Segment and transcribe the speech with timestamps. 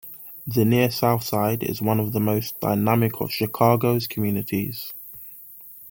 [0.47, 4.91] The Near South Side is one of the most dynamic of Chicago's communities.